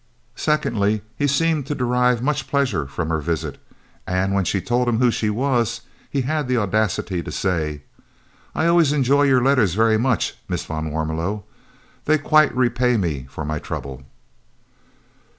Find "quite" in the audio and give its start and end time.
12.17-12.51